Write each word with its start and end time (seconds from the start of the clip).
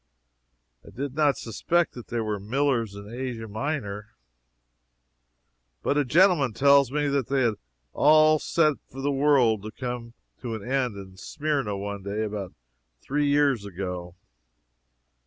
I 0.83 0.89
did 0.89 1.13
not 1.13 1.37
suspect 1.37 1.93
that 1.93 2.07
there 2.07 2.23
were 2.23 2.39
Millers 2.39 2.95
in 2.95 3.07
Asia 3.07 3.47
Minor, 3.47 4.15
but 5.83 5.95
a 5.95 6.03
gentleman 6.03 6.53
tells 6.53 6.91
me 6.91 7.07
that 7.09 7.27
they 7.27 7.43
had 7.43 7.53
it 7.53 7.59
all 7.93 8.39
set 8.39 8.77
for 8.89 8.99
the 8.99 9.11
world 9.11 9.61
to 9.61 9.69
come 9.69 10.13
to 10.41 10.55
an 10.55 10.67
end 10.67 10.97
in 10.97 11.17
Smyrna 11.17 11.77
one 11.77 12.01
day 12.01 12.23
about 12.23 12.53
three 12.99 13.27
years 13.27 13.63
ago. 13.63 14.15